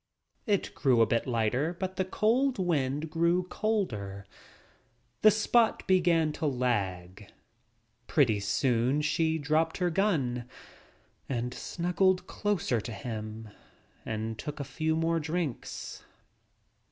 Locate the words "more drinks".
14.95-16.03